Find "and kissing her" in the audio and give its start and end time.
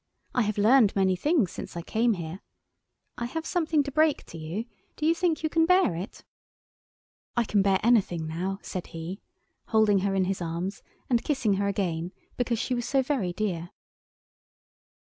11.07-11.67